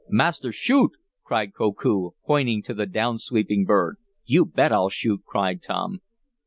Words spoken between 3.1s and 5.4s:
sweeping bird. "You bet I'll shoot!"